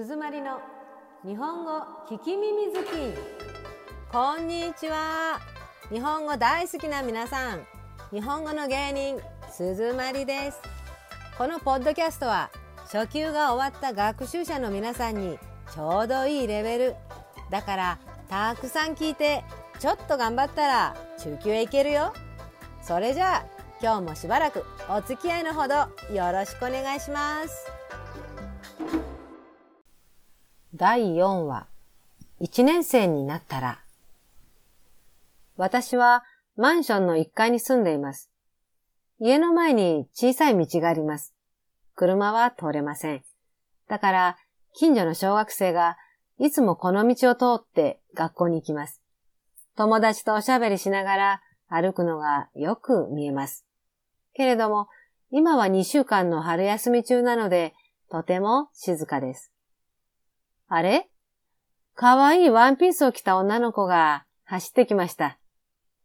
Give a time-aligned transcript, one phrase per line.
[0.00, 0.60] 鈴まりの
[1.26, 2.86] 日本語聞き耳好き。
[4.12, 5.40] こんにちは。
[5.90, 7.66] 日本語大好きな皆さん。
[8.12, 10.60] 日本語の芸人鈴まりです。
[11.36, 12.48] このポッドキャストは
[12.92, 15.36] 初級が終わった学習者の皆さんに
[15.74, 16.94] ちょうどいいレベル。
[17.50, 19.42] だからたくさん聞いて
[19.80, 22.14] ちょっと頑張ったら中級へ行けるよ。
[22.82, 23.44] それじゃあ
[23.82, 25.74] 今日もしばらくお付き合いのほど
[26.14, 27.77] よろしくお願いします。
[30.78, 31.66] 第4話
[32.40, 33.80] 1年生になったら
[35.56, 36.22] 私は
[36.56, 38.30] マンションの1階に住んでいます。
[39.18, 41.34] 家の前に小さい道があります。
[41.96, 43.24] 車は通れません。
[43.88, 44.36] だから
[44.72, 45.96] 近所の小学生が
[46.38, 49.02] いつもこの道を通って学校に行きます。
[49.76, 53.66] 友達とおしゃべりしながら歩くのがよく見えます。
[54.32, 54.86] けれども、
[55.32, 57.74] 今は2週間の春休み中なので、
[58.12, 59.50] とても静かです。
[60.68, 61.08] あれ？
[61.94, 65.38] かわいいワンピースを着た女の子が走ってきました。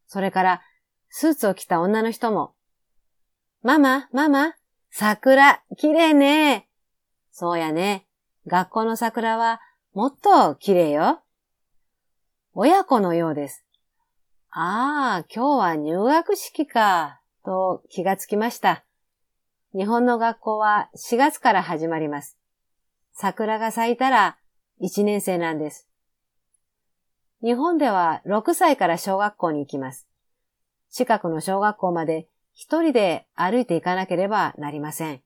[0.08, 0.62] それから、
[1.10, 2.56] スーツを着た女の人も。
[3.62, 4.56] ママ、ママ、
[4.90, 6.68] 桜、綺麗ね。
[7.32, 8.08] そうやね。
[8.48, 9.62] 学校の桜は
[9.94, 11.22] もっと綺麗よ。
[12.54, 13.66] 親子のようです。
[14.50, 18.84] ああ、今日は入学式か、と気がつきました。
[19.76, 22.38] 日本の学校は4月から始まります。
[23.14, 24.38] 桜が咲いたら
[24.82, 25.88] 1年生なんです。
[27.42, 30.08] 日本では6歳から小学校に行きます。
[30.90, 35.22] 近くの小学校まで一人で歩いて行かなければなりません。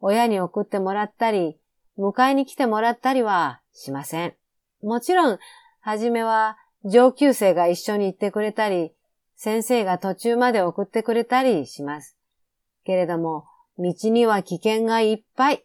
[0.00, 1.58] 親に送ってもらったり、
[1.98, 4.34] 迎えに来てもらったりはしません。
[4.82, 5.38] もちろん、
[5.80, 8.92] はじめは上級生が一緒に行ってくれたり、
[9.36, 12.16] 先生が途中まで送ってくれたりします。
[12.84, 13.46] けれども、
[13.78, 15.64] 道には危険がいっぱい。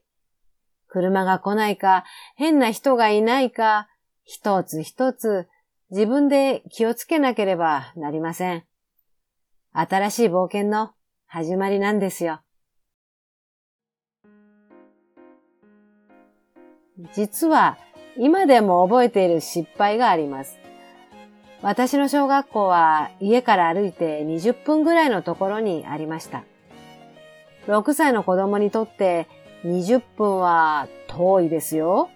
[0.90, 2.04] 車が来ないか、
[2.36, 3.88] 変な人がいないか、
[4.26, 5.48] 一つ一つ
[5.92, 8.64] 自分で気をつけなければなりません。
[9.72, 10.92] 新しい冒険の
[11.28, 12.42] 始まりなんですよ。
[17.14, 17.78] 実は
[18.18, 20.60] 今でも覚えている失敗があります。
[21.62, 26.44] 私の小学校は家から歩いて20分ぐらいのところにありました。
[27.68, 29.28] 6歳の子供にとって
[29.64, 32.10] 20分は遠いですよ。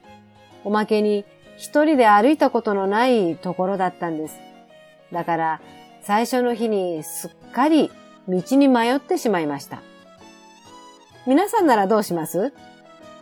[0.64, 1.26] おまけに
[1.58, 4.40] 一人で歩いたことのないところだったんです。
[5.12, 5.62] だから
[6.02, 7.92] 最初の日にすっかり
[8.28, 9.82] 道に迷ってしまいました。
[11.26, 12.54] 皆さんならどうします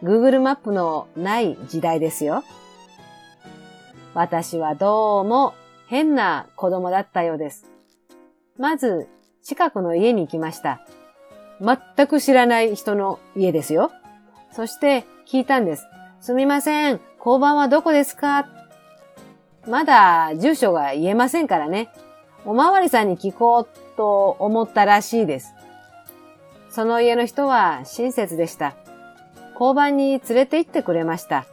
[0.04, 2.44] ?Google マップのない時代ですよ。
[4.14, 5.54] 私はどうも
[5.88, 7.66] 変な子供だったようです。
[8.58, 9.08] まず
[9.44, 10.86] 近くの家に行きました。
[11.60, 13.92] 全く知らない人の家ですよ。
[14.52, 15.88] そして聞いたんです。
[16.20, 18.48] すみません、交番はどこですか？
[19.68, 21.90] まだ住所が言えませんからね。
[22.46, 25.54] おまわりさんに聞こうと思ったらしいです。
[26.70, 28.76] その家の人は親切でした。
[29.54, 31.46] 交番に連れて行ってくれました。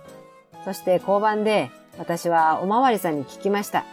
[0.65, 3.85] そして交番で私はおまわりさんに聞きました。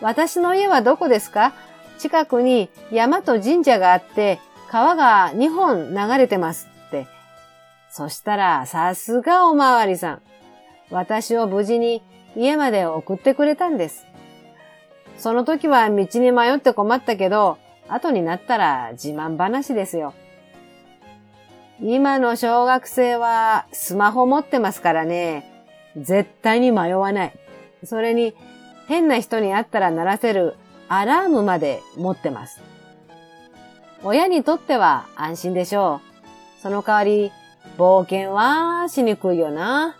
[0.00, 1.52] 私の家はどこですか？
[1.98, 4.38] 近くに山と神社があって
[4.70, 7.06] 川が2本流れてますって。
[7.96, 10.22] そしたらさすがおまわりさん。
[10.90, 12.02] 私を無事に
[12.36, 14.04] 家まで送ってくれたんです。
[15.16, 17.56] その時は道に迷って困ったけど、
[17.88, 20.12] 後になったら自慢話ですよ。
[21.80, 25.50] 今の小学生はスマホ持ってますからね。
[25.96, 27.32] 絶対に迷わない。
[27.82, 28.34] それに
[28.88, 30.56] 変な人に会ったら鳴らせる
[30.90, 32.60] アラームまで持ってます。
[34.04, 36.02] 親にとっては安心でしょ
[36.58, 36.60] う。
[36.60, 37.32] その代わり
[37.76, 39.96] 冒険はしにくいよな。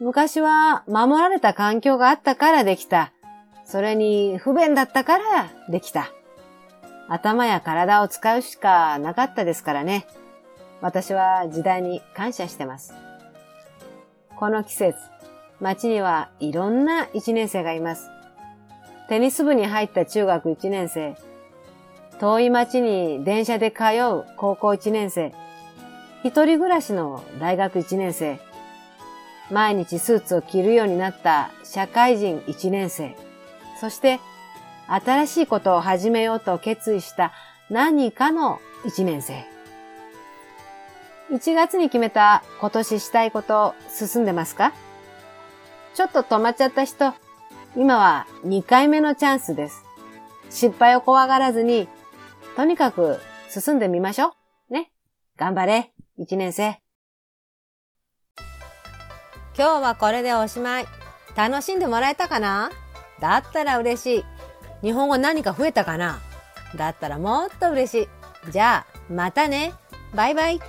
[0.00, 3.12] 昔は守られた環境があったからできた。
[3.64, 6.10] それに不便だったからできた。
[7.08, 10.06] 頭や体を使うしかなかったですからね。
[10.80, 12.94] 私は時代に感謝してます。
[14.36, 14.98] この季節、
[15.60, 18.10] 街にはいろんな一年生がいます。
[19.08, 21.16] テニス部に入った中学一年生、
[22.18, 25.32] 遠い街に電車で通う高校一年生、
[26.24, 28.40] 一人暮らしの大学一年生、
[29.50, 33.16] 毎日スーツを着るようになった社会人一年生、
[33.80, 34.20] そして
[34.86, 37.32] 新しいことを始めようと決意した
[37.70, 39.44] 何かの一年生。
[41.32, 44.72] 1月に決めた今年したいこと進んでますか？
[45.94, 47.14] ちょっと止まっちゃった人、
[47.76, 49.82] 今は2回目のチャンスです。
[50.50, 51.88] 失敗を怖がらずに、
[52.54, 53.18] とにかく
[53.48, 54.34] 進んでみましょ
[54.70, 54.72] う。
[54.72, 54.90] ね。
[55.38, 56.78] 頑張れ、1年生。
[59.56, 60.86] 今日はこれでおしまい。
[61.34, 62.70] 楽しんでもらえたかな？
[63.20, 64.24] だったら嬉しい。
[64.82, 66.20] 日本語何か増えたかな？
[66.76, 68.08] だったらもっと嬉し
[68.48, 68.50] い。
[68.50, 69.72] じゃあ、またね。
[70.14, 70.60] バイバイ。